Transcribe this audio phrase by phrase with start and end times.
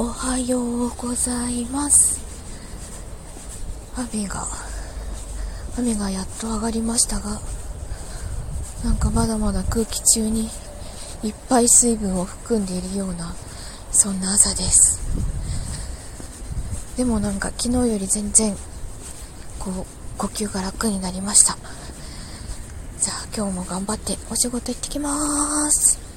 [0.00, 2.20] おはようございます。
[3.96, 4.46] 雨が
[5.76, 7.40] 雨がやっと上がりましたが
[8.84, 10.50] なんかまだまだ空気中に
[11.24, 13.34] いっぱい水分を含んでいるような
[13.90, 15.00] そんな朝です。
[16.96, 18.54] でもなんか昨日より全然
[19.58, 19.84] こう
[20.16, 21.58] 呼吸が楽になりました。
[23.00, 26.07] じゃあ今日も頑張ってお仕事行ってきます。